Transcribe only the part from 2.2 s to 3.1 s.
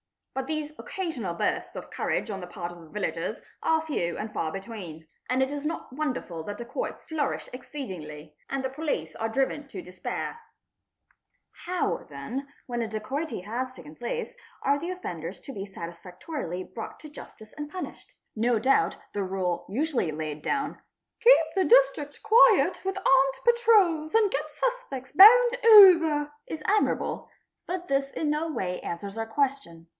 on the part of the